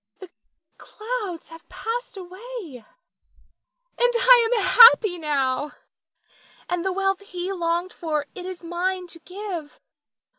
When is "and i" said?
3.99-4.49